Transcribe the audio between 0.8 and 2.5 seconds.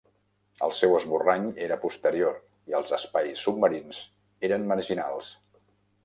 esborrany era posterior